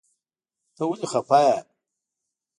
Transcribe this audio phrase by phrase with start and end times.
[0.75, 1.55] ته ولی خپه یی؟